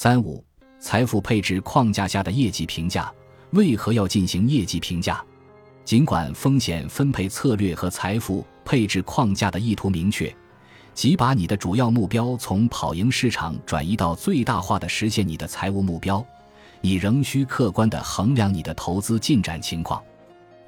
[0.00, 0.40] 三五，
[0.78, 3.12] 财富配置框架下的业绩评价，
[3.50, 5.20] 为何要进行业绩评价？
[5.84, 10.32] 尽管风险分配策略和财富配置框架的意图明确，
[10.94, 16.24] 即把你的主要目标从跑赢市场转移到最大化的实现你的财务目标，
[16.80, 20.00] 你仍需客观地衡量你的投资进展情况。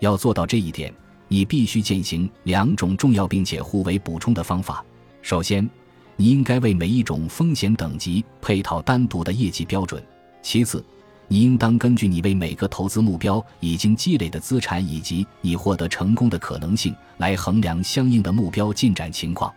[0.00, 0.92] 要做到这一点，
[1.28, 4.84] 你必须践行两种重要并且互为补充的方法。
[5.22, 5.70] 首先，
[6.20, 10.04] 你应该为每一种风险等级配套单独的业绩标准。
[10.42, 10.84] 其次，
[11.28, 19.50] 你应当根据你为每个投资目标已经积累的资产以及你获得成功的可能性来衡量相应的目标进展情况。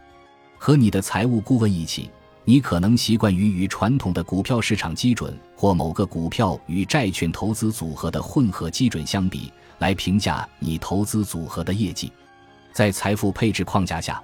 [0.57, 2.09] 和你的财务顾问一起，
[2.45, 12.09] 你可能习惯于与传统的股票市场基准或某个股票与债券投资组合的混合基准相比，来评价你投资组合的业绩。
[12.71, 14.23] 在财富配置框架下。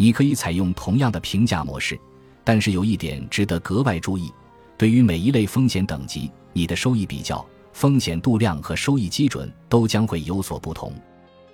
[0.00, 2.00] 你可以采用同样的评价模式，
[2.42, 4.32] 但是有一点值得格外注意：
[4.78, 10.90] 对于每一类风险等级，你的收益比较、风险度量和收益基准都将会有所不同。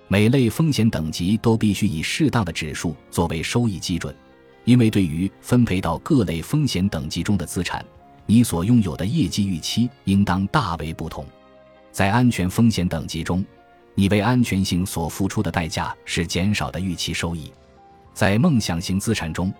[0.07, 4.15] 每类风险等级都必须以适当的指数作为收益基准，
[4.63, 7.85] 因为对于分配到各类风险等级中的资产，
[8.25, 11.25] 你所拥有的业绩预期应当大为不同。
[11.91, 13.43] 在安全风险等级中，
[13.93, 17.51] 你为安全性所付出的代价是减少的预期收益。
[18.17, 19.53] 在梦想型资产中，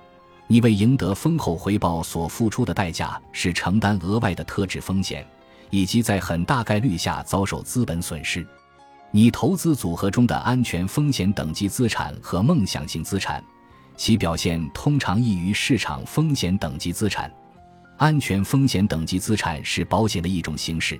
[0.48, 5.24] 你为赢得丰厚回报所付出的代价是承担额外的特质风险，
[5.70, 8.44] 以及在很大概率下遭受资本损失。
[9.12, 13.44] 你投资组合中的安全风险等级资产和梦想型资产，
[13.96, 17.32] 其表现通常异于市场风险等级资产。
[17.98, 21.00] 安全风险等级资产是保险的一种形式，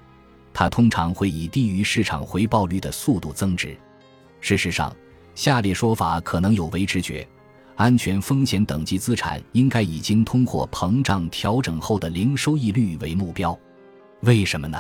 [0.54, 3.76] 它通常会以低于市场回报率的速度增值。
[4.42, 4.96] 事实上，
[5.34, 7.28] 下列说法可能有违直觉。
[7.78, 13.58] 安全风险等级资产应该已经通过膨胀调整后的零收益率为目标，
[14.22, 14.80] 为什么呢？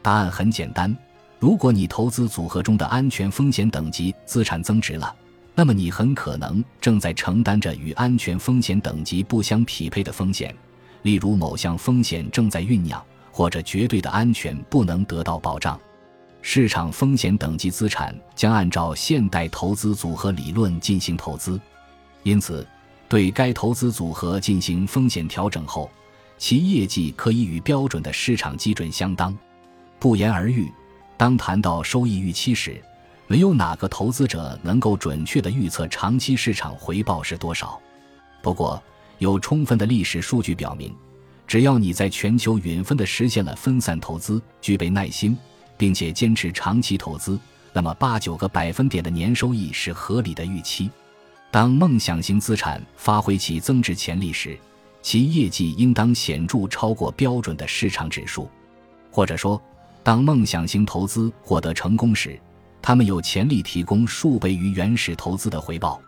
[0.00, 0.96] 答案很简单：
[1.40, 5.12] 如果你投资组合中的安全风险等级资产增值了，
[5.56, 10.54] 那么你很可能正在承担着与安全风险等级不相匹配的风险，
[11.02, 15.78] 例如某项风险正在酝酿，或者绝对的安全不能得到保障。
[16.42, 21.60] 市场风险等级资产将按照现代投资组合理论进行投资。
[22.22, 22.66] 因此，
[23.08, 25.90] 对该投资组合进行风险调整后，
[26.38, 29.36] 其业绩可以与标准的市场基准相当。
[29.98, 30.70] 不言而喻，
[31.16, 32.82] 当谈到收益预期时，
[33.26, 37.80] 没有哪个投资者能够准确地预测长期市场回报是多少。
[38.42, 38.82] 不过，
[39.18, 40.94] 有充分的历史数据表明，
[41.46, 45.36] 只要你在全球允分地实现了分散投资，具备耐心，
[45.76, 47.38] 并且坚持长期投资，
[47.72, 50.90] 那么八九个百分点的年收益是合理的预期。
[51.50, 54.56] 当梦想型资产发挥其增值潜力时，
[55.02, 58.48] 其业绩应当显著超过标准的市场指数；
[59.10, 59.60] 或者说，
[60.04, 62.38] 当梦想型投资获得成功时，
[62.80, 66.00] 他们有潜力提供数倍于原始投资的回报。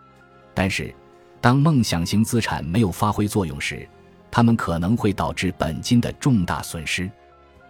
[0.53, 0.93] 但是，
[1.41, 3.85] 当梦想型资产没有发挥作用时，
[4.31, 7.11] 他们可能会导致本金的重大损失。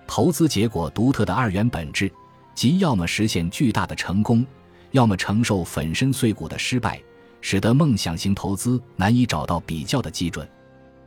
[0.05, 2.11] 投资结果独特的二元本质，
[2.53, 4.45] 即要么实现巨大的成功，
[4.91, 7.01] 要么承受粉身碎骨的失败。
[7.43, 10.47] 使得梦想型投资难以找到比较的基准。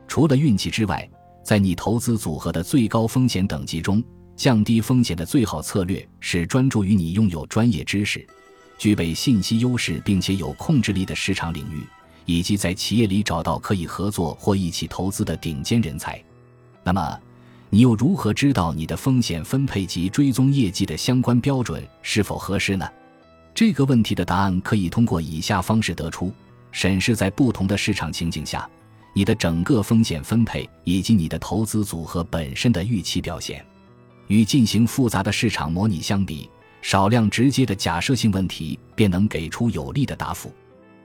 [0.07, 1.09] 除了运气之外，
[1.43, 4.01] 在你投资组合的最高风险等级中，
[4.35, 8.25] 降低风险的最好策略是专注于你拥有专业知识、
[8.77, 11.83] 具备信息优势并且有控制力的市场领域，
[12.25, 16.23] 以及在企业里找到可以合作或一起投资的顶尖人才。
[16.83, 17.19] 那么，
[17.71, 22.87] 你又如何知道你的风险分配及追踪业绩的相关标准是否合适呢？
[23.57, 26.31] 这个问题的答案可以通过以下方式得出：
[26.71, 28.69] 审视在不同的市场情景下，
[29.13, 33.65] 你的整个风险分配以及你的投资组合本身的预期表现。
[34.27, 36.47] 与进行复杂的市场模拟相比，
[36.83, 40.53] 少量直接的假设性问题便能给出有力的答复。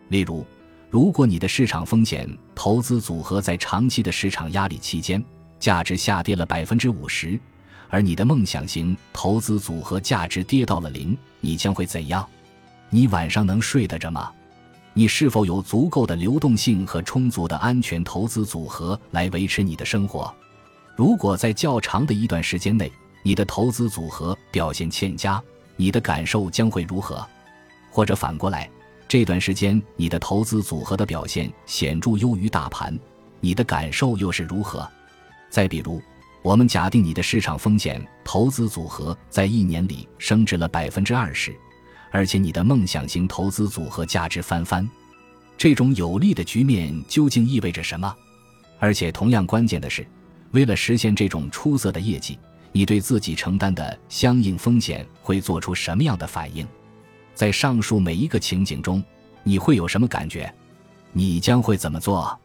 [0.09, 0.45] 例如，
[0.91, 5.25] 如果你的市场风险投资组合在长期的市场压力期间
[5.59, 7.41] 价值下跌了百分之五十，
[7.89, 12.29] 而你的梦想型投资组合价值跌到了零，你将会怎样？
[12.95, 14.31] 你晚上能睡得着吗？
[14.93, 20.31] 你是否有足够的流动性和充足的安全投资组合来维持你的生活？
[20.95, 22.93] 如果在较长的一段时间内，
[23.23, 25.43] 你的投资组合表现欠佳，
[25.75, 27.27] 你的感受将会如何？
[27.91, 28.69] 或者反过来，
[29.09, 32.95] 这段时间你的投资组合的表现显著优于大盘，
[33.41, 34.87] 你的感受又是如何？
[35.49, 35.99] 再比如，
[36.43, 41.57] 我们假定你的市场风险投资组合在一年里升值了百分之二十。
[42.13, 44.89] 而且你的梦想型投资组合价值翻番，
[45.59, 48.15] 这种有利的局面究竟意味着什么？
[48.79, 50.07] 而且同样关键的是，
[50.51, 52.39] 为了实现这种出色的业绩，
[52.71, 56.67] 你对自己承担的相应风险会做出什么样的反应？
[57.35, 59.03] 在上述每一个情景中，
[59.43, 60.53] 你会有什么感觉？
[61.13, 62.39] 你将会怎么做？